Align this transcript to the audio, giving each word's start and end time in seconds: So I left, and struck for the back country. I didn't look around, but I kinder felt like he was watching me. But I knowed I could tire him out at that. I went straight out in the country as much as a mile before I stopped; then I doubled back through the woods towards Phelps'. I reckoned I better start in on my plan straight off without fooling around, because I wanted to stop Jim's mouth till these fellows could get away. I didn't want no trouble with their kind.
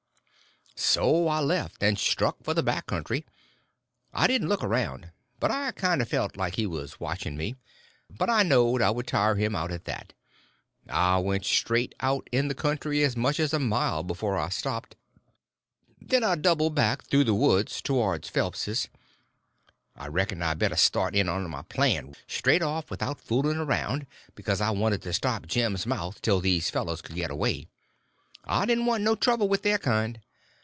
So 0.73 1.27
I 1.27 1.41
left, 1.41 1.83
and 1.83 1.97
struck 1.99 2.37
for 2.43 2.55
the 2.55 2.63
back 2.63 2.87
country. 2.87 3.23
I 4.13 4.25
didn't 4.25 4.49
look 4.49 4.63
around, 4.63 5.11
but 5.39 5.51
I 5.51 5.71
kinder 5.73 6.05
felt 6.05 6.35
like 6.37 6.55
he 6.55 6.65
was 6.65 6.99
watching 6.99 7.37
me. 7.37 7.55
But 8.09 8.31
I 8.31 8.41
knowed 8.41 8.81
I 8.81 8.91
could 8.91 9.05
tire 9.05 9.35
him 9.35 9.55
out 9.55 9.69
at 9.71 9.85
that. 9.85 10.13
I 10.89 11.19
went 11.19 11.45
straight 11.45 11.93
out 11.99 12.27
in 12.31 12.47
the 12.47 12.55
country 12.55 13.03
as 13.03 13.15
much 13.15 13.39
as 13.39 13.53
a 13.53 13.59
mile 13.59 14.01
before 14.01 14.39
I 14.39 14.49
stopped; 14.49 14.95
then 16.01 16.23
I 16.23 16.33
doubled 16.33 16.73
back 16.73 17.03
through 17.05 17.25
the 17.25 17.35
woods 17.35 17.79
towards 17.79 18.27
Phelps'. 18.27 18.87
I 19.95 20.07
reckoned 20.07 20.43
I 20.43 20.55
better 20.55 20.75
start 20.77 21.15
in 21.15 21.29
on 21.29 21.47
my 21.51 21.61
plan 21.61 22.15
straight 22.25 22.63
off 22.63 22.89
without 22.89 23.21
fooling 23.21 23.57
around, 23.57 24.07
because 24.33 24.59
I 24.59 24.71
wanted 24.71 25.03
to 25.03 25.13
stop 25.13 25.45
Jim's 25.45 25.85
mouth 25.85 26.23
till 26.23 26.39
these 26.39 26.71
fellows 26.71 27.03
could 27.03 27.15
get 27.15 27.29
away. 27.29 27.67
I 28.45 28.65
didn't 28.65 28.87
want 28.87 29.03
no 29.03 29.13
trouble 29.15 29.47
with 29.47 29.61
their 29.61 29.77
kind. 29.77 30.19